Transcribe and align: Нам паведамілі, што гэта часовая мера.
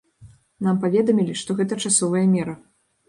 Нам 0.67 0.79
паведамілі, 0.85 1.37
што 1.41 1.59
гэта 1.63 1.79
часовая 1.85 2.25
мера. 2.37 2.61